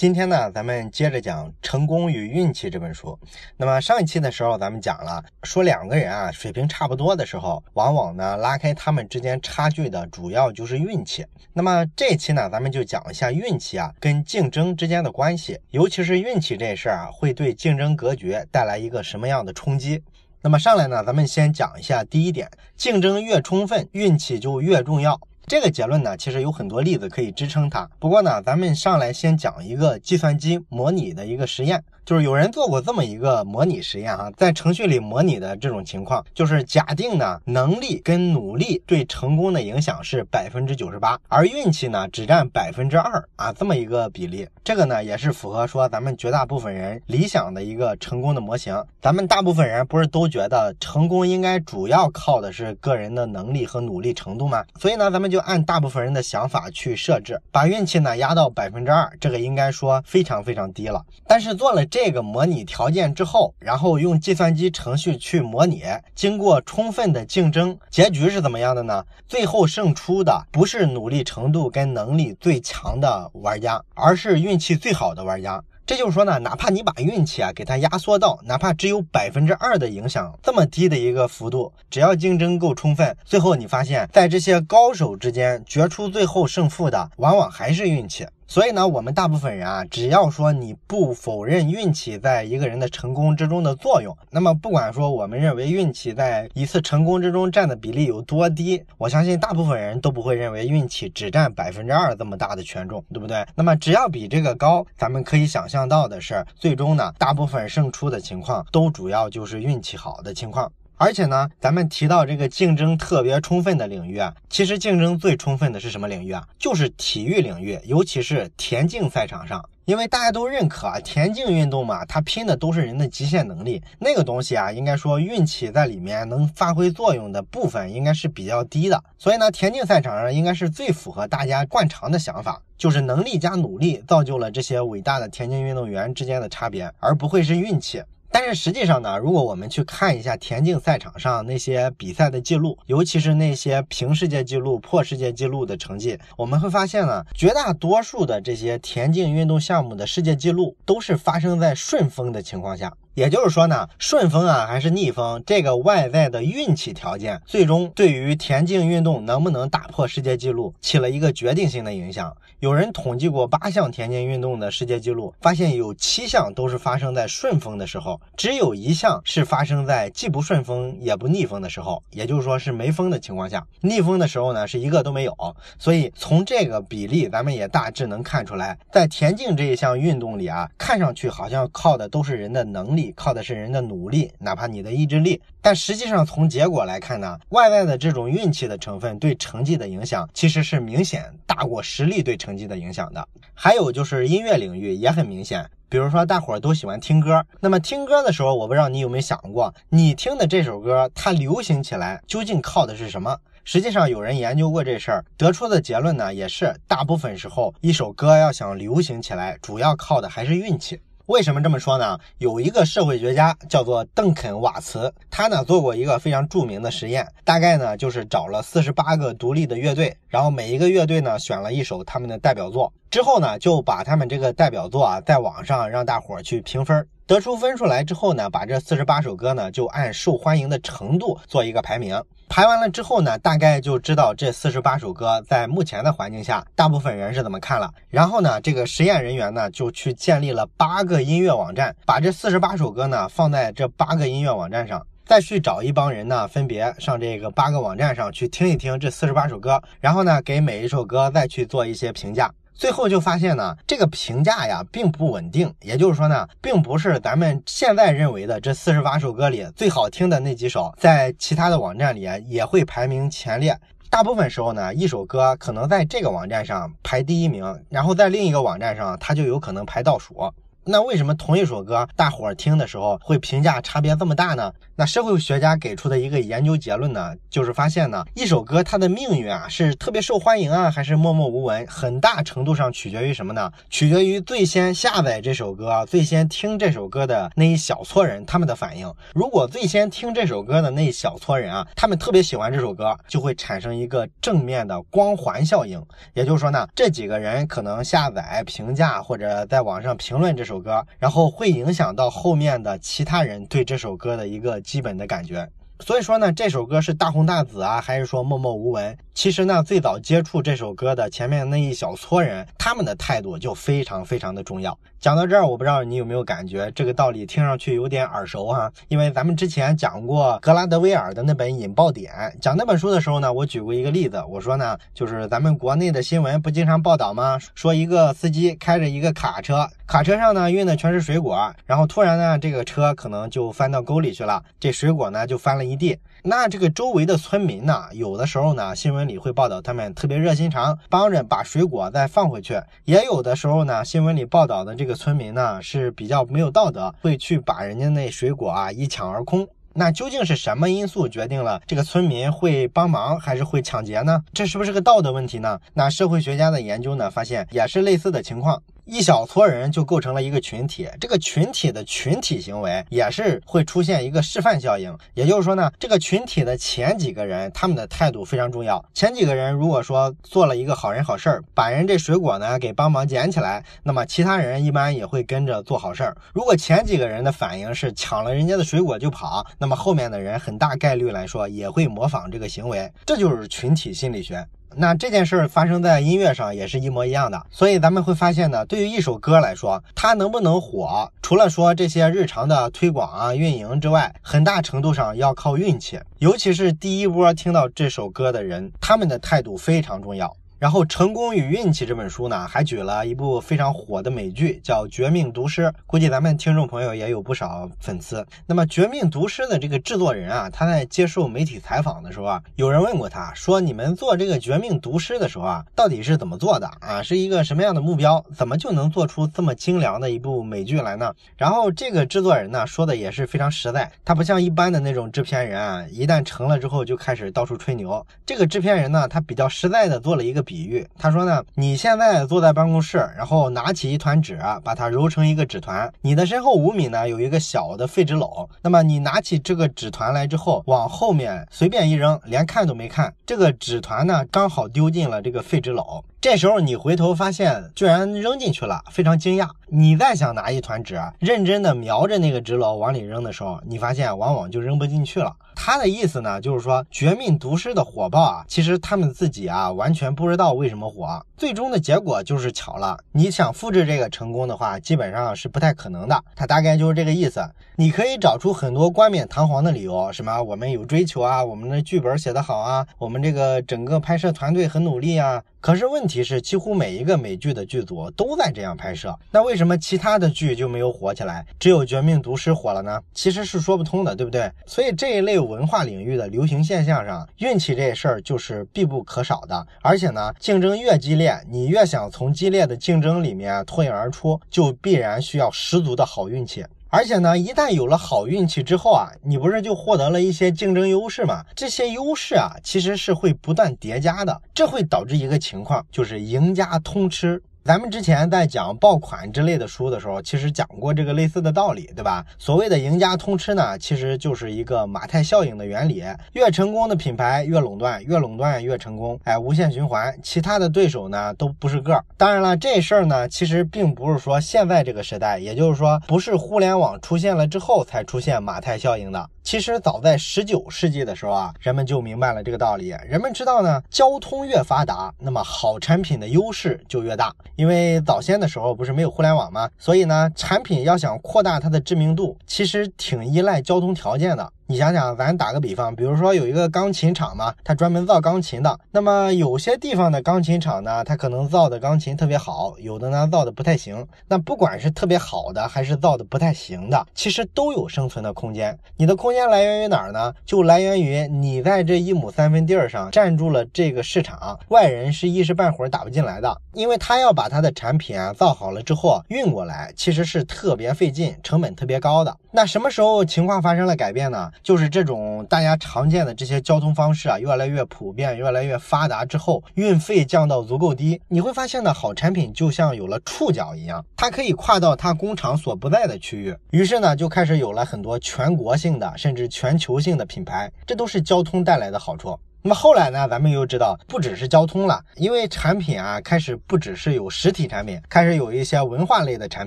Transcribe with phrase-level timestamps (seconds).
[0.00, 3.18] 今天呢，咱们接着讲《成功与运气》这本书。
[3.58, 11.26] 那么上一期的时候，咱们讲了，说两个人啊水平差不多的时候，往往呢拉开他们之间差距的主要就是运气。
[11.52, 20.02] 那么这期呢，咱们就讲一下运气啊跟竞争之间的关系，尤其是运气这事儿啊，会对竞争格局带来一个什么样的冲击？
[20.40, 25.20] 那么上来呢，咱们先讲一下第一点，竞争越充分，运气就越重要。
[25.46, 27.88] 这个结论呢，其实有很多例子可以支撑它。
[27.98, 31.82] 不过呢，咱们上来先讲一个计算机模拟的一个实验。
[32.10, 44.44] 就是有人做过这么一个模拟实验哈，在程序里模拟的这种情况，就是假定呢能力跟努力对成功的影响是百分之九十八，而运气呢只占百分之二啊，这么一个比例。
[44.64, 48.84] 这个呢也是符合说咱们绝大部分人理想的一个成功的模型。
[49.00, 54.64] 咱们大部分人不是都觉得成功应该主要靠的是个人的能力和努力程度吗？
[54.80, 61.00] 所以呢，咱们就按大部分人的想法去设置，把运气呢压到百分之二，这个应该说非常非常低了。
[61.24, 61.99] 但是做了这。
[62.02, 65.82] 这个模拟条件之后，然后用计算机程序去模拟，
[66.14, 69.04] 经过充分的竞争，结局是怎么样的呢？
[69.28, 75.62] 最后胜出的不是努力程度跟能力最强的玩家，而是运气最好的玩家。
[75.84, 88.26] 这就是说呢，哪怕你把运气啊给它压缩到哪怕只有百分之二的影响，这么低的一个幅度，只要竞争够充分，最后你发现，在这些高手之间决出最后胜负的，往往还是运气。
[88.50, 103.46] 所以呢，我们大部分人啊，只要说你不否认运气在一个人的成功之中的作用，那么不管说我们认为运气在一次成功之中占的比例有多低，我相信大部分人都不会认为运气只占百分之二这么大的权重，对不对？
[103.54, 110.68] 那么只要比这个高，咱们可以想象到的是，最终呢，大部分胜出的情况都主要就是运气好的情况。
[111.02, 116.46] 而且呢，咱们提到这个竞争特别充分的领域啊，其实竞争最充分的是什么领域啊？
[116.58, 119.66] 就是体育领域，尤其是田径赛场上。
[119.86, 129.02] 因为大家都认可啊，田径运动嘛，它拼的都是人的极限能力，那个东西啊，应该说运气在里面能发挥作用的部分应该是比较低的。
[129.18, 138.02] 所以呢，田径赛场上应该是最符合大家惯常的想法，就是能力加努力造就了这些伟大的田径运动员之间的差别，而不会是运气。
[138.32, 152.92] 但是实际上呢，如果我们去看一下田径赛场上那些比赛的记录，尤其是那些平世界纪录、破世界纪录的成绩，我们会发现呢，绝大多数的这些田径运动项目的世界纪录都是发生在顺风的情况下。
[153.20, 162.34] 也就是说呢，顺风啊还是逆风，这个外在的运气条件，最终对于田径运动能不能打破世界纪录起了一个决定性的影响。
[162.60, 173.66] 有人统计过八项田径运动的世界纪录，发现有七项都是发生在顺风的时候，只有一项是发生在既不顺风也不逆风的时候，也就是说是没风的情况下。
[173.82, 175.34] 逆风的时候呢，是一个都没有。
[175.78, 183.09] 所以从这个比例，咱们也大致能看出来，在田径这一项运动里啊，看上去好像靠的都是人的能力。
[183.12, 193.26] 靠的是人的努力，哪怕你的意志力，但实际上从结果来看呢，外在的这种运气的成分对成绩的影响其实是明显大过实力对成绩的影响的。
[193.54, 203.38] 还有就是音乐领域也很明显，比如说大伙儿都喜欢听歌，那么听歌的时候，我不知道你有没有想过，你听的这首歌它流行起来究竟靠的是什么？
[203.62, 210.98] 实际上有人研究过这事儿，得出的结论呢，也是大部分时候一首歌要想流行起来，主要靠的还是运气。
[211.30, 212.18] 为什么这么说呢？
[212.38, 232.20] 有一个社会学家叫做邓肯·瓦茨，他呢做过一个非常著名的实验，大概呢就是找了四十八个独立的乐队，然后每一个乐队呢选了一首他们的代表作，之后呢就把他们这个代表作啊在网上让大伙儿去评分，得出分数来之后呢，把这四十八首歌呢就按受欢迎的程度做一个排名。
[232.48, 237.88] 排完了之后呢，大概就知道这四十八首歌在目前的环境下，大部分人是怎么看了。
[238.08, 252.52] 然后呢，这个实验人员呢就去建立了八个音乐网站，把这四十八首歌呢放在这八个音乐网站上，再去找一帮人呢，分别上这个八个网站上去听一听这四十八首歌，然后呢给每一首歌再去做一些评价。
[252.80, 263.78] 最后就发现呢，这个评价呀并不稳定，也就是说呢，并不是咱们现在认为的这四十八首歌里最好听的那几首，在其他的网站里也会排名前列。
[264.08, 270.50] 大部分时候呢，一首歌可能在这个网站上排第一名，然后在另一个网站上它就有可能排倒数。
[270.90, 274.72] 那为什么同一首歌，大伙儿听的时候会评价差别这么大呢？
[274.96, 283.70] 那社会学家给出的一个研究结论呢，就是发现呢，一首歌它的命运啊，是特别受欢迎啊，还是默默无闻，很大程度上取决于什么呢？
[283.88, 289.14] 取决于最先下载这首歌、最先听这首歌的那一小撮人他们的反应。
[289.32, 296.04] 如果最先听这首歌的那一小撮人啊，他们特别喜欢这首歌，就会产生一个正面的光环效应。
[296.34, 305.68] 也就是说呢，这几个人可能下载、评价或者在网上评论这首歌，然后会影响到后面的其他人对这首歌的一个基本的感觉。
[306.00, 309.16] 所以说呢，这首歌是大红大紫啊，还是说默默无闻？
[309.40, 314.98] 其实呢，最早接触这首歌的前面那一小撮人，他们的态度就非常非常的重要。
[315.18, 318.92] 讲到这儿，我不知道你有没有感觉这个道理听上去有点耳熟哈？
[319.08, 327.58] 因为咱们之前讲过格拉德威尔的那本《引爆点》，讲那本书的时候呢，我举过一个例子，我说呢，就是咱们国内的新闻不经常报道吗？
[327.74, 336.18] 说一个司机开着一个卡车，卡车上呢运的全是水果，然后突然呢，这个车可能就翻到沟里去了，这水果呢就翻了一地。
[336.42, 349.66] 那这个周围的村民呢，有的时候呢，新闻里会报道他们特别热心肠，帮着把水果再放回去；也有的时候呢，新闻里报道的这个村民呢是比较没有道德，会去把人家那水果啊一抢而空。
[349.92, 354.42] 那究竟是什么因素决定了这个村民会帮忙还是会抢劫呢？
[354.52, 355.80] 这是不是个道德问题呢？
[355.94, 358.80] 那社会学家的研究呢，发现也是类似的情况。
[359.04, 365.16] 一小撮人就构成了一个群体，这个群体的群体行为也是会出现一个示范效应。
[365.34, 369.04] 也就是说呢，这个群体的前几个人他们的态度非常重要。
[369.14, 376.36] 前几个人如果说做了一个好人好事儿，把人这水果呢给帮忙捡起来，那么其他人一般也会跟着做好事儿。
[376.52, 383.10] 如果前几个人的反应是抢了人家的水果就跑，那么后面的人很大概率来说也会模仿这个行为。
[383.24, 384.66] 这就是群体心理学。
[384.96, 400.54] 那这件事儿发生在音乐上也是一模一样的，所以咱们会发现呢，对于一首歌来说，它能不能火，除了说这些日常的推广啊、运营之外，很大程度上要靠运气，尤其是第一波听到这首歌的人，他们的态度非常重要。
[400.80, 405.82] 然后，《成功与运气》这本书呢，还举了一部非常火的美剧，叫《绝命毒师》。
[406.06, 408.46] 估计咱们听众朋友也有不少粉丝。
[408.66, 417.22] 那么，《绝命毒师》的这个制作人啊，他在接受媒体采访的时候啊，有人问过他说：“你们做这个《绝命毒师》的时候啊，到底是怎么做的啊？
[417.22, 418.42] 是一个什么样的目标？
[418.56, 424.10] 怎么就能做出这么精良的一部美剧来呢？”然后，这个制作人呢，说的也是非常实在。
[424.24, 428.26] 他不像一般的那种制片人啊，一旦成了之后就开始到处吹牛。
[428.46, 430.64] 这个制片人呢，他比较实在的做了一个。
[430.70, 436.08] 比喻，他说呢，你现在坐在办公室，然后拿起一团纸，把它揉成一个纸团。
[436.20, 438.68] 你的身后五米呢，有一个小的废纸篓。
[438.80, 446.22] 那么你拿起这个纸团来之后，往后面随便一扔，连看都没看，这个纸团呢，刚好丢进了这个废纸篓。
[446.40, 449.68] 这时候你回头发现，居然扔进去了，非常惊讶。
[449.88, 455.54] 你再想拿一团纸，认真的瞄着那个纸篓往里扔的时候，你发现往往就扔不进去了。
[455.76, 463.18] 他的意思呢，就是说《绝命毒师》的火爆啊，其实他们自己啊完全不知道为什么火，最终的结果就是巧了。
[463.32, 466.42] 你想复制这个成功的话，基本上是不太可能的。
[466.56, 467.62] 他大概就是这个意思。
[467.96, 475.62] 你可以找出很多冠冕堂皇的理由，什么我们有追求啊，我们的剧本写得好啊，我们这个整个拍摄团队很努力啊。
[475.80, 483.18] 可是问题是，几乎每一个美剧的剧组都在这样拍摄，那为什么其他的剧就没有火起来，只有《绝命毒师》火了呢？
[483.32, 484.70] 其实是说不通的，对不对？
[484.84, 489.86] 所以这一类文化领域的流行现象上，运气这事儿就是必不可少的。
[490.02, 496.84] 而且呢，竞争越激烈，你越想从激烈的竞争里面脱颖而出，就必然需要十足的好运气。
[497.12, 501.64] 而且呢，一旦有了好运气之后啊，你不是就获得了一些竞争优势吗？
[501.74, 507.60] 这些优势啊，其实是会不断叠加的，这会导致一个情况，就是赢家通吃。
[507.82, 512.44] 咱们之前在讲爆款之类的书的时候，其实讲过这个类似的道理，对吧？
[512.58, 516.22] 所谓的赢家通吃呢，其实就是一个马太效应的原理。
[516.52, 520.36] 越成功的品牌越垄断，越垄断越成功，哎，无限循环。
[520.42, 522.22] 其他的对手呢都不是个儿。
[522.36, 529.48] 当然了，这事儿呢，其实并不是说现在这个时代，也就是说，不是互联网出现了之后才出现马太效应的。
[529.62, 533.14] 其实早在十九世纪的时候啊，人们就明白了这个道理。
[533.26, 537.54] 人们知道呢，交通越发达，那么好产品的优势就越大。
[537.80, 539.88] 因为早先的时候不是没有互联网吗？
[539.96, 544.70] 所以呢，产品要想扩大它的知名度，其实挺依赖交通条件的。
[544.90, 548.98] 你想想，咱打个比方，比如说有一个钢琴厂嘛，它专门造钢琴的。
[549.12, 554.26] 那么有些地方的钢琴厂呢，它可能造的钢琴特别好，有的呢造的不太行。
[554.48, 558.98] 那不管是特别好的，还是造的不太行的，其实都有生存的空间。
[559.16, 560.52] 你的空间来源于哪儿呢？
[560.66, 572.56] 就来源于你在这一亩三分地儿上占住了这个市场，外人是一时半会儿打不进来的，因为他要把他的产品啊造好了之后运过来，其实是特别费劲，成本特别高的。
[572.72, 574.68] 那什么时候情况发生了改变呢？
[574.82, 592.58] 就是这种大家常见的这些交通方式啊越来越普遍，越来越发达之后，运费降到足够低，你会发现呢，好产品就像有了触角一样，它可以跨到它工厂所不在的区域，于是呢就开始有了很多全国性的甚至全球性的品牌，这都是交通带来的好处。
[592.82, 599.86] 那么后来呢，咱们又知道不只是交通了，因为产品啊开始不只是有实体产品，开始有一些文化类的产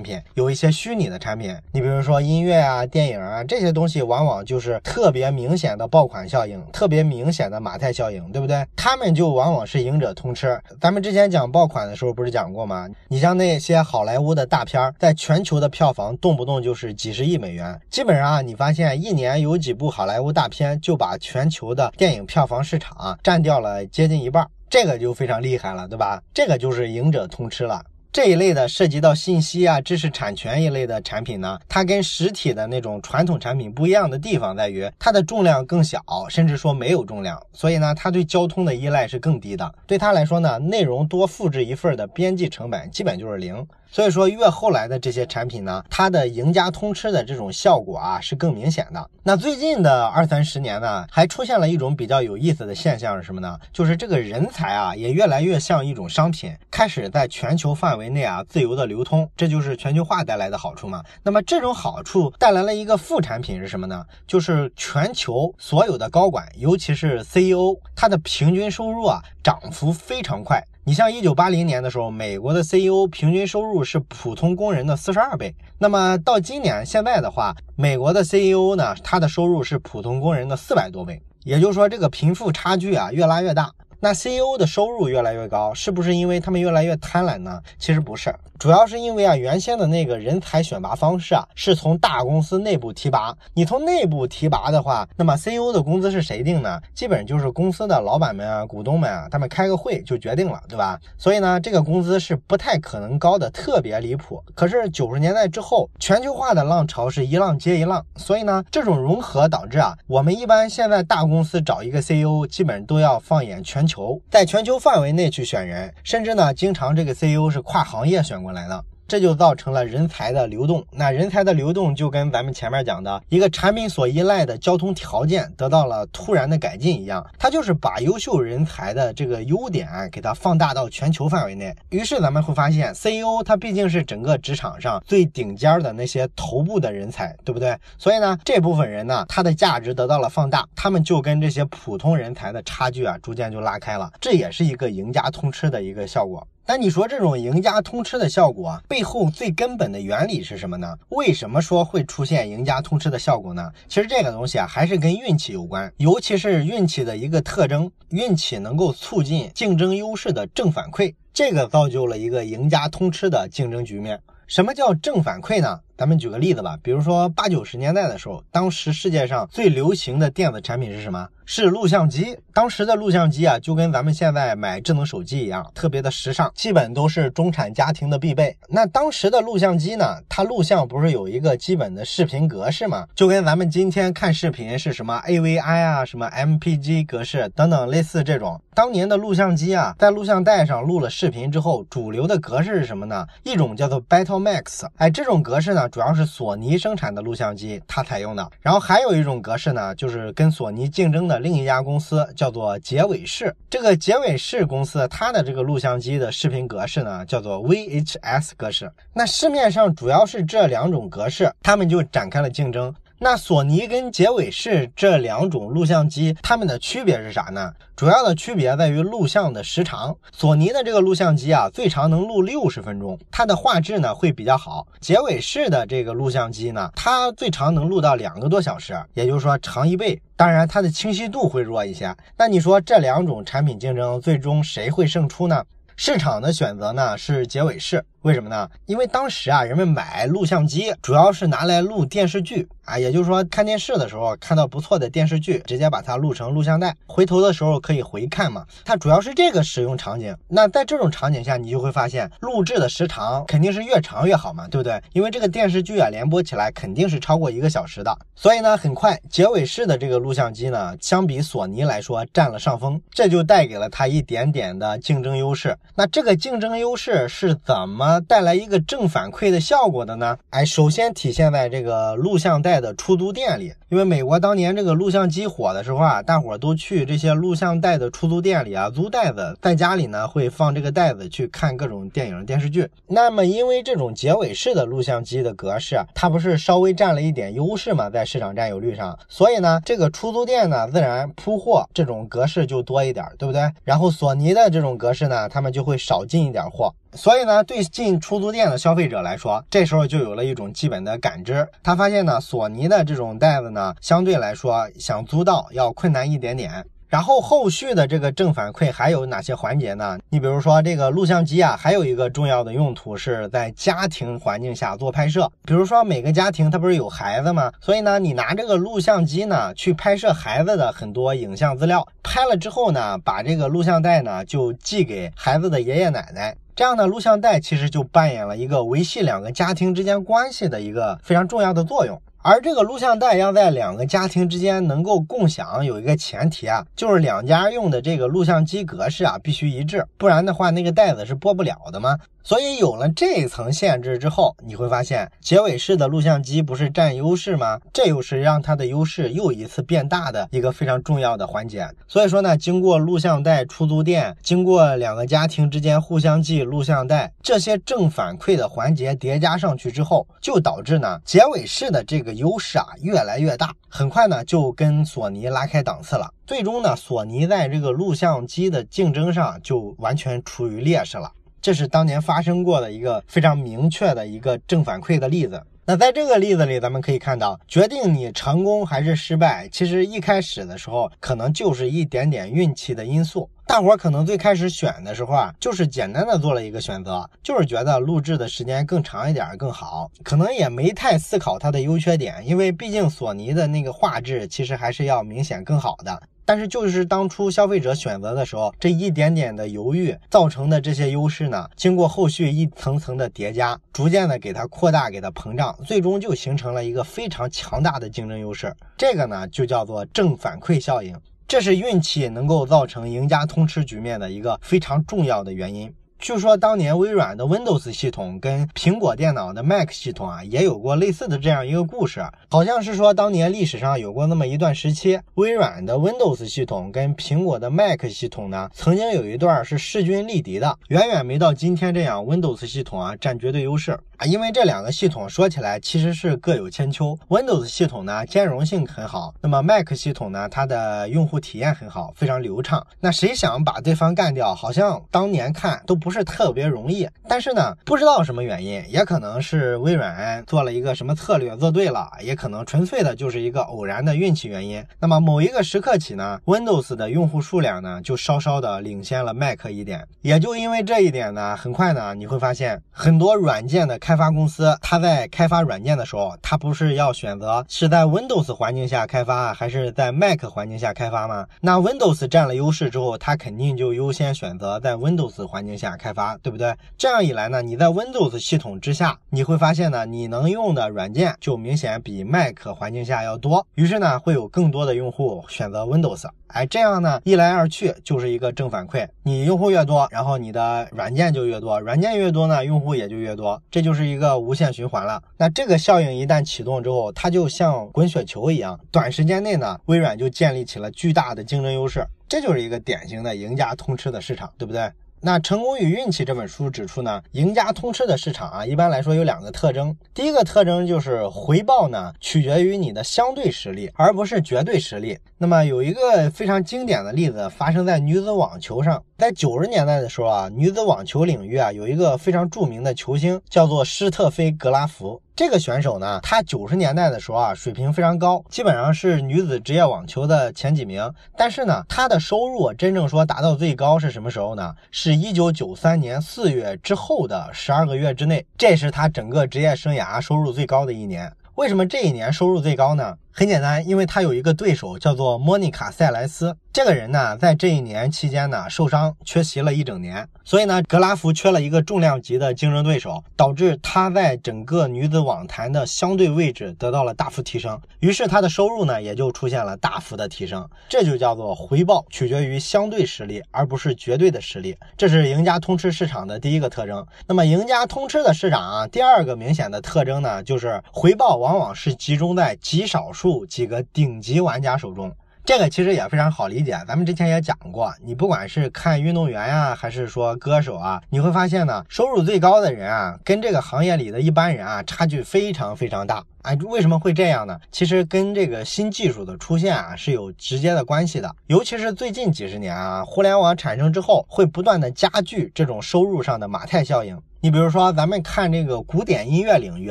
[0.00, 1.56] 品，有一些虚拟的产品。
[1.72, 8.64] 你比如说音乐啊、电影啊这些东西，往往就是特别明显的爆款效应，特别明显的马太效应，对不对？
[8.76, 10.56] 他们就往往是赢者通吃。
[10.80, 12.88] 咱们之前讲爆款的时候不是讲过吗？
[13.08, 22.83] 你像那些好莱坞的大片，在全球的票房动不动就是几十亿美元，基本上，你发现一年有几部好莱坞大片就把全球的电影票房市场。
[22.84, 26.22] 场占掉了接近一半，这个就非常厉害了，对吧？
[26.34, 27.82] 这个就是赢者通吃了。
[28.12, 39.74] 这一类的涉及到信息啊、知识产权一类的产品呢，它跟实体的那种传统产品不一样的地方在于，它的重量更小，甚至说没有重量，所以呢，它对交通的依赖是更低的。
[39.84, 43.66] 对它来说呢，内容多复制一份的边际成本基本就是零。
[43.94, 49.08] 所以说，越后来的这些产品呢，它的赢家通吃的这种效果啊是更明显的。
[49.22, 53.56] 那最近的二三十年呢，还出现了一种比较有意思的现象是什么呢？
[53.72, 61.00] 就是这个人才啊，也越来越像一种商品，开始在全球范围内啊自由的流通，这就是全球化带来的好处嘛。
[61.22, 64.04] 那么这种好处带来了一个副产品是什么呢？
[64.26, 70.62] 就是全球所有的高管，尤其是 CEO，它的平均收入啊涨幅非常快。
[70.84, 75.54] 你像一九八零年的时候，美国的 CEO 平均收入是普通工人的四十二倍。
[75.78, 81.22] 那么到今年现在的话，美国的 CEO 呢，他的收入是普通工人的四百多倍。
[81.42, 83.70] 也就是说，这个贫富差距啊越拉越大。
[84.00, 87.58] 那 CEO 的收入越来越高，是不是因为他们越来越贪婪呢？
[87.78, 88.34] 其实不是，
[88.64, 93.36] 主要是因为啊，原先的那个人才选拔方式啊，是从大公司内部提拔。
[93.52, 96.80] 你从内部提拔的话，那么 CEO 的工资是谁定呢？
[96.94, 100.98] 基本就是公司的老板们啊、股东们啊，他们开个会就决定了，对吧？
[101.18, 104.42] 所以呢，这个工资是不太可能高的，特别离谱。
[104.54, 114.18] 可是九十年代之后，全球化的浪潮是一浪接一浪，所以呢，这种融合导致啊，我们一般现在大公司找一个 CEO，基本都要放眼全球。
[114.30, 118.84] 在全球范围内去选人，甚至呢，经常这个 CEO 是跨行业选过来的。
[119.06, 131.76] 这就造成了人才的流动，那人才的流动就跟咱们前面讲的一个产品所依赖的交通条件得到了突然的改进一样，它就是把优秀人才的这个优点给它放大到全球范围内。
[131.90, 137.76] 于是咱们会发现，CEO 他毕竟是整个职场上最顶尖的那些头部的人才，对不对？
[137.98, 144.10] 所以呢，这部分人呢，他的价值得到了放大，他们就跟这些普通人才的差距啊，逐渐就拉开了。
[144.18, 146.44] 这也是一个赢家通吃的一个效果。
[146.66, 150.96] 那你说这种赢家通吃的效果啊背后最根本的原理是什么呢？
[151.10, 153.70] 为什么说会出现赢家通吃的效果呢？
[153.86, 164.18] 其实这个东西啊还是跟运气有关，尤其是运气的一个特征，运气能够促进竞争优势的正反馈，这个造就了一个赢家通吃的竞争局面。
[164.46, 165.80] 什么叫正反馈呢？
[165.96, 171.28] 咱们举个例子吧，比如说八九十年代的时候，当时世界上最流行的电子产品是什么？
[171.46, 172.36] 是录像机。
[172.54, 178.56] 当时的录像机啊，就跟咱们现在买智能手机一样，特别的时尚，基本都是中产家庭的必备。
[178.68, 183.06] 那当时的录像机呢，它录像不是有一个基本的视频格式吗？
[183.14, 188.60] 就跟咱们今天看视频是什么 AVI 啊，什么 MPG 格式等等类似这种。
[188.74, 193.26] 当年的录像机啊，在录像带上录了视频之后，主流的格式是什么呢？
[193.42, 195.83] 一种叫做 Betamax，哎，这种格式呢。
[195.88, 198.50] 主要是索尼生产的录像机，它采用的。
[198.60, 203.54] 然后还有一种格式呢，就是跟索尼竞争的另一家公司叫做结尾式。
[203.68, 208.90] 这个结尾式公司它的这个录像机的视频格式呢，叫做 VHS 格式。
[209.12, 212.94] 那市面上主要是这两种格式，他们就展开了竞争。
[213.24, 217.72] 那索尼跟杰伟士这两种录像机，它们的区别是啥呢？
[217.96, 220.14] 主要的区别在于录像的时长。
[220.30, 224.86] 索尼的这个录像机啊，最长能录六十分钟，它的画质呢会比较好。
[225.00, 230.20] 杰伟士的这个录像机呢，它最长能录到两个多小时，也就是说长一倍。
[230.36, 232.14] 当然，它的清晰度会弱一些。
[232.36, 235.64] 那你说这两种产品竞争，最终谁会胜出呢？
[235.96, 238.04] 市场的选择呢是杰伟士。
[238.24, 238.66] 为什么呢？
[238.86, 248.64] 因为当时啊，人们买录像机主要是拿来录电视剧啊，也就是说看电视的时候看到不错的电视剧，直接把它录成录像带，回头的时候可以回看嘛。
[248.82, 250.34] 它主要是这个使用场景。
[250.48, 254.98] 那在这种场景下，你就会发现录制的时长肯定是越长越好嘛，对不对？
[255.12, 258.16] 因为这个电视剧啊连播起来肯定是超过一个小时的。
[258.34, 265.76] 所以呢，很快结尾式的这个录像机呢，相比索尼来说占了上风，这就带给了它一点点的竞争优势。
[265.94, 270.36] 那这个竞争优势是怎么带来一个正反馈的效果的呢？
[270.50, 282.88] 哎，首先体现在这个录像带的出租店里，因为美国当年这个录像机火的时候啊，大伙儿都去这些录像带的出租店里啊租带子，在家里呢会放这个带子去看各种电影电视剧。
[283.06, 293.70] 那么因为这种结尾式的录像机的格式，它不是稍微占了一点优势嘛，在市场占有率上，所以呢，这个出租店呢自然铺货这种格式就多一点，对不对？
[293.84, 296.92] 然后索尼的这种格式呢，他们就会少进一点货。
[297.14, 301.66] 所以呢，对进出租店的消费者来说，这时候就有了一种基本的感知。
[301.82, 306.84] 他发现呢，索尼的这种袋子呢，相对来说想租到要困难一点点。
[307.08, 310.18] 然后后续的这个正反馈还有哪些环节呢？
[310.30, 315.50] 你比如说这个录像机啊，还有一个重要的用途是在家庭环境下做拍摄。
[315.64, 317.70] 比如说每个家庭它不是有孩子吗？
[317.80, 326.56] 所以呢，你拿这个录像机呢去拍摄孩子的很多影像资料，拍了之后呢，把这个录像带呢就寄给孩子的爷爷奶奶。
[326.74, 332.20] 这样的录像带其实就扮演了一个维系两个家庭之间关系的一个非常重要的作用。
[332.46, 342.18] 而这个录像带要在两个家庭之间能够共享，有一个前提啊，就是两家用的这个录像机格式啊必须一致，不然的话那个带子是播不了的嘛。
[342.46, 347.80] 所以有了这一层限制之后，你会发现结尾式的录像机不是占优势吗？
[347.90, 351.88] 这又是让它的优势又一次变大的一个非常重要的环节。
[352.06, 366.32] 所以说呢，经过录像带出租店，经过两个家庭之间互相寄录像带这些正反馈的环节叠加上去之后，就导致呢结尾式的这个优势啊越来越大，很快呢就跟索尼拉开档次了。
[366.46, 371.32] 最终呢，索尼在这个录像机的竞争上就完全处于劣势了。
[371.62, 375.62] 这是当年发生过的一个非常明确的一个正反馈的例子。
[375.86, 383.50] 那在这个例子里，咱们可以看到，决定你成功还是失败，其实一开始的时候可能就是一点点运气的因素。
[383.66, 396.22] 大伙儿可能最开始选的时候啊，就是简单的做了一个选择，就是觉得录制的时间更长一点更好，可能也没太思考它的优缺点，因为毕竟索尼的那个画质其实还是要明显更好的。
[396.44, 408.74] 但是就是当初消费者选择的时候，这一点点的犹豫造成的这些优势呢，经过后续一层层的叠加，逐渐的给它扩大，给它膨胀，最终就形成了一个非常强大的竞争优势。
[408.96, 411.16] 这个呢，就叫做正反馈效应，
[411.48, 415.92] 这是运气能够造成赢家通吃局面的一个非常重要的原因。
[416.24, 422.24] 据说当年微软的 Windows 系统跟苹果电脑的 Mac 系统啊，也有过类似的这样一个故事。
[422.48, 434.00] 好像是说当年历史上有过那么一段时期，微软的 Windows 系统跟苹果的 Mac 系统呢，曾经有一段是势均力敌的，远远没到今天这样 Windows 系统啊占绝对优势。
[434.24, 442.86] 因为这两个系统说起来其实是各有千秋，Windows 系统呢兼容性很好，那么 Mac 系统呢它的用户体验很好，非常流畅。
[442.98, 446.14] 那谁想把对方干掉，好像当年看都不。
[446.14, 454.80] 是特别容易，但是呢，不知道什么原因，也可能是微软做了一个什么策略做对了，也可能纯粹的就是一个偶然的运气原因。
[455.00, 460.06] 那么某一个时刻起呢，Windows 的用户数量呢就稍稍的领先了 Mac 一点。
[460.22, 471.44] 也就因为这一点呢，很快呢，你会发现很多软件的开开发公司，它在开发软件的时候，它不是要选择是在 Windows 环境下开发还是在 Mac 环境下开发吗？
[471.60, 475.96] 那 Windows 占了优势之后，它肯定就优先选择在 Windows 环境下。
[475.96, 476.74] 开发对不对？
[476.96, 483.66] 这样一来呢，你在 Windows 系统之下，你会发现呢，你能用的软件就明显比 Mac 环境下要多。
[483.74, 486.24] 于是呢，会有更多的用户选择 Windows。
[486.48, 489.08] 哎，这样呢，一来二去就是一个正反馈。
[489.24, 495.22] 你用户越多，然后你的软件就越多，软件越多呢，用户也就越多，这就就是一个无限循环了。
[495.36, 502.04] 那这个效应一旦启动之后，它就像滚雪球一样，短时间内呢，微软就建立起了巨大的竞争优势。
[502.28, 504.90] 这就是一个典型的赢家通吃的市场，对不对？
[505.20, 509.96] 那《成功与运气》这本书指出呢，赢家通吃的市场啊，一般来说有两个特征。
[510.12, 515.16] 第一个特征就是回报呢，取决于你的相对实力，而不是绝对实力。
[515.38, 519.02] 那么有一个非常经典的例子发生在女子网球上。
[519.16, 525.22] 在九十年代的时候啊，女子网球领域啊有一个非常著名的球星，叫做施特菲格拉夫。
[525.36, 531.08] 这个选手呢，他九十年代的时候啊，水平非常高，基本上是女子职业网球的前几名。
[531.36, 534.74] 但是呢，他的收入真正说达到最高是什么时候呢？
[534.90, 541.32] 是一九九三年四月之后的十二个月之内，这是他整个职业生涯收入最高的一年。
[541.54, 543.16] 为什么这一年收入最高呢？
[543.30, 546.56] 很简单，因为他有一个对手叫做莫妮卡·塞莱斯。
[546.74, 557.80] 这个人呢，在这一年期间呢，受伤缺席了一整年，所以呢，格拉夫缺了一个重量级的竞争对手，导致他在整个女子网坛的相对位置得到了大幅提升。
[558.00, 560.68] 于是他的收入呢，也就出现了大幅的提升。
[560.88, 564.76] 这就叫做回报取决于相对实力，而不是绝对的实力。
[564.96, 567.06] 这是赢家通吃市场的第一个特征。
[567.28, 573.24] 那么，赢家通吃的市场啊，第二个明显的特征呢，就是回报往往是集中在极少数。
[573.24, 575.10] 数几个顶级玩家手中，
[575.46, 576.74] 这个其实也非常好理解。
[576.88, 586.24] 咱们之前也讲过，你不管是看运动员呀，还是说歌手啊，你会发现呢，收入最高的人啊，跟这个行业里的一般人啊，差距非常非常大。
[586.40, 587.60] 哎，为什么会这样呢？
[587.70, 591.36] 其实跟这个新技术的出现啊是有直接的关系的。
[591.48, 597.20] 尤其是最近几十年啊，互联网产生之后，会不断的加剧这种收入上的马太效应。
[597.44, 599.90] 你比如说，咱们看这个古典音乐领域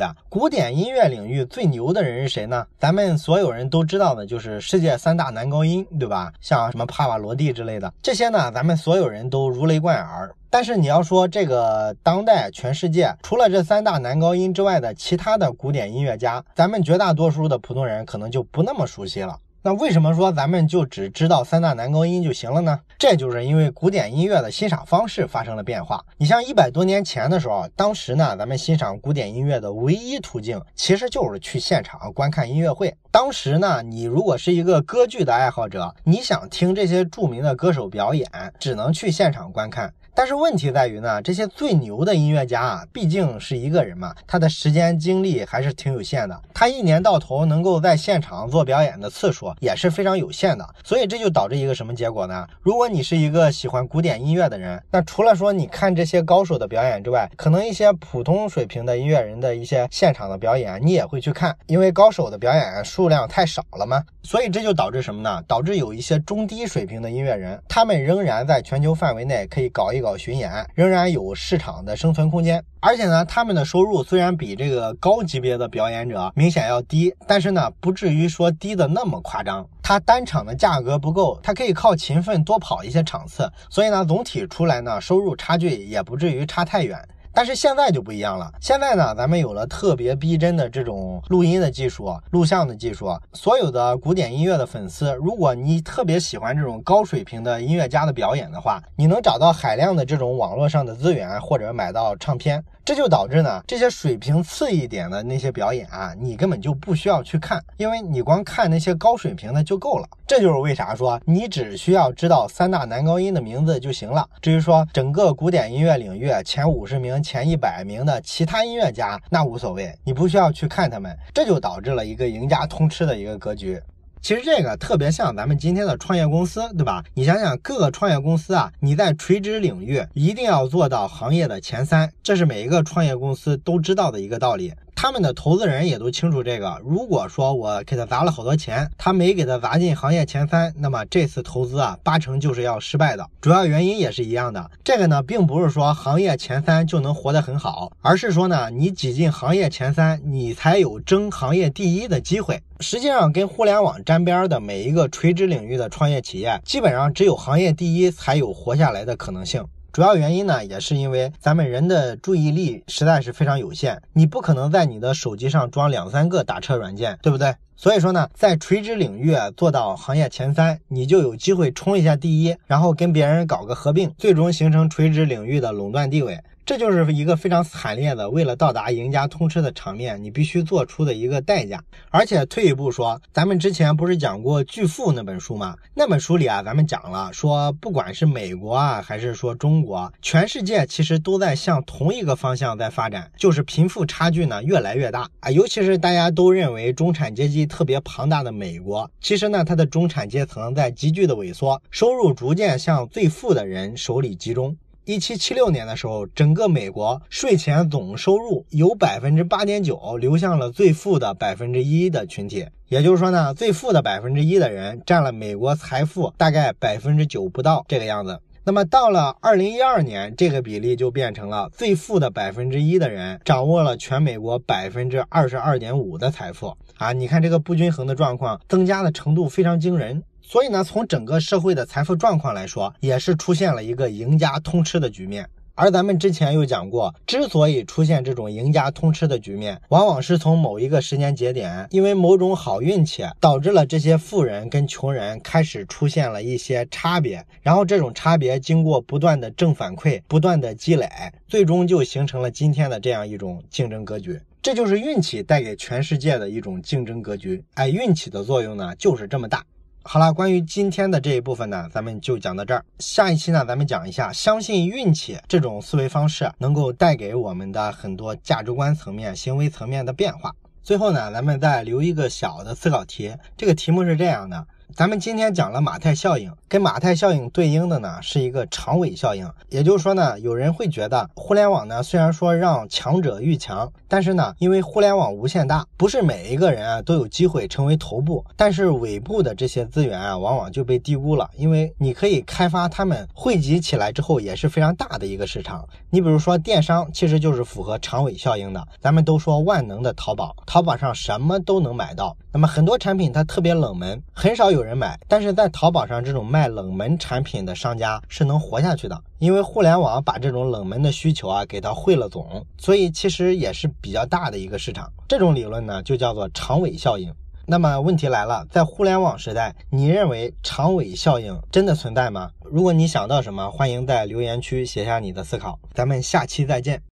[0.00, 2.66] 啊，古典音乐领域最牛的人是谁呢？
[2.80, 6.32] 咱们所有人都知道的，就是世界三大男高音，对吧？
[6.40, 10.34] 像什么帕瓦罗蒂之类的，这些呢，咱们所有人都如雷贯耳。
[10.50, 19.38] 但是你要说这个当代全世界除了这三大男高音之外的其他的古典音乐家，咱们绝大多数的普通人可能就不那么熟悉了。
[19.66, 22.78] 那为什么说咱们就只知道三大男高音就行了呢？
[22.98, 26.04] 这就是因为古典音乐的欣赏方式发生了变化。
[26.18, 32.94] 你像一百多年前的时候，当时呢，咱们欣赏古典音乐的唯一途径其实就是去现场观看音乐会。
[33.10, 38.28] 当时呢，你如果是一个歌剧的爱好者，你想听这些著名的歌手表演，
[38.60, 39.94] 只能去现场观看。
[40.16, 46.40] 但是问题在于呢，这些最牛的音乐家啊，毕竟是一个人嘛，他的时间精力还是挺有限的。
[46.54, 50.64] 他一年到头能够在现场做表演的次数也是非常有限的。
[50.84, 52.46] 所以这就导致一个什么结果呢？
[52.62, 64.00] 如果你是一个喜欢古典音乐的人，那除了说你看这些高手的表演之外，可能一些普通水平的音乐人的一些现场的表演你也会去看，因为高手的表演数量太少了嘛。
[64.22, 65.42] 所以这就导致什么呢？
[65.48, 70.03] 导致有一些中低水平的音乐人，他们仍然在全球范围内可以搞一。
[70.04, 79.66] 搞巡演仍然有市场的生存空间，而且呢，他们的收入虽然比这个高级别的表演者明显要低，但是呢，不至于说低的那么夸张。
[79.82, 86.98] 他单场的价格不够，他可以靠勤奋多跑一些场次，所以呢，总体出来呢，收入差距也不至于差太远。
[87.34, 93.12] 但是现在就不一样了，现在呢，咱们有了特别逼真的这种录音的技术、录像的技术。
[93.32, 102.64] 所有的古典音乐的粉丝，如果你特别喜欢这种高水平的音乐家的表演的话，你能找到海量的这种网络上的资源，或者买到唱片。
[102.84, 110.06] 这就导致呢，这些水平次一点的那些表演啊，你根本就不需要去看，因为你光看那些高水平的就够了。
[110.26, 114.28] 这就是为啥说你只需要知道三大男高音的名字就行了。
[114.42, 121.16] 至于说整个古典音乐领域前五十名、前一百名的其他音乐家，那无所谓，你不需要去看他们。
[121.32, 123.80] 这就导致了一个赢家通吃的一个格局。
[124.24, 127.04] 其实这个特别像咱们今天的创业公司，对吧？
[127.12, 134.72] 你想想，各个创业公司啊，你在垂直领域一定要做到行业的前三，这是每一个创业公司都知道的一个道理。
[134.94, 136.80] 他们的投资人也都清楚这个。
[136.84, 143.28] 如果说我给他砸了好多钱，他没给他砸进行业前三，那么这次投资啊，八成就是要失败的。
[143.40, 144.70] 主要原因也是一样的。
[144.82, 152.62] 这个呢，并不是说行业前三就能活得很好，而是说呢，你挤进行业前三，你才有争行业第一的机会。
[152.80, 159.64] 实际上，跟互联网沾边的每一个垂直领域的创业企业，基本上只有行业第一才有活下来的可能性。
[159.94, 167.54] 主要原因呢，也是因为咱们人的注意力实在是非常有限，你不可能在你的手机上装两三个打车软件，对不对？
[167.76, 176.40] 所以说呢，在垂直领域做到行业前三，你就有机会冲一下第一，然后跟别人搞个合并，最终形成垂直领域的垄断地位。
[176.66, 181.82] 这就是一个非常惨烈的，为了到达赢家通吃的场面，你必须做出的一个代价。
[182.08, 185.76] 而且退一步说，咱们之前不是讲过《巨富》那本书吗？
[185.92, 195.50] 那本书里啊，咱们讲了，说不管是美国啊，还是说中国，全世界其实都在向同一个方向在发展，就是贫富差距呢越来越大啊。
[195.50, 204.74] 尤其是大家都认为中产阶级特别庞大的美国，其实呢，它的中产阶层在急剧的萎缩，收入逐渐向最富的人手里集中。
[205.06, 218.40] 一七七六年的时候，整个美国税前总收入有百分之八点九流向了最富的百分之一的群体，也就是说呢，最富的百分之一的人占了美国财富大概百分之九不到这个样子。
[218.64, 227.12] 那么到了二零一二年，这个比例就变成了最富的百分之一的人掌握了全美国百分之二十二点五的财富啊！
[227.12, 230.22] 你看这个不均衡的状况增加的程度非常惊人。
[230.46, 235.48] 所以呢，从整个社会的财富状况来说，也是出现了一个赢家通吃的局面。
[235.74, 251.08] 而咱们之前又讲过，之所以出现这种赢家通吃的局面，往往是从某一个时间节点，因为某种好运气，导致了这些富人跟穷人开始出现了一些差别，然后这种差别经过不断的正反馈、不断的积累，
[251.48, 254.38] 最终就形成了今天的这样一种竞争格局。
[254.62, 257.64] 这就是运气带给全世界的一种竞争格局。
[257.74, 259.64] 哎，运气的作用呢，就是这么大。
[260.06, 262.84] 好了，关于今天的这一部分呢，咱们就讲到这儿。
[262.98, 270.54] 下一期呢，咱们讲一下，相信运气这种思维方式能够带给我们的很多价值观层面、行为层面的变化。
[270.82, 274.66] 最后呢，咱们再留一个小的思考题，这个题目是这样的。
[274.92, 279.50] 咱们今天讲了马太效应，跟马太效应对应的呢是一个长尾效应。
[279.68, 295.84] 也就是说呢，有人会觉得互联网呢虽然说让强者愈强，但是呢，因为互联网无限大，不是每一个人啊都有机会成为头部，但是尾部的这些资源啊往往就被低估了，因为你可以开发他们汇集起来之后也是非常大的一个市场。
[296.10, 298.86] 你比如说电商，其实就是符合长尾效应的。
[299.00, 304.84] 咱们都说万能的淘宝，淘宝上什么都能买到，那么很多产品它特别冷门，很少有。
[304.84, 315.10] 人买，但是在淘宝上这种卖冷门产品的商家是能活下去的，因为互联网把这种冷门的需求啊给它汇了总，所以其实也是比较大的一个市场。
[315.26, 317.32] 这种理论呢就叫做长尾效应。
[317.66, 322.50] 那么问题来了，在互联网时代，你认为长尾效应真的存在吗？
[322.62, 325.78] 如果你想到什么，欢迎在留言区写下你的思考。
[325.94, 327.00] 咱们下期再见。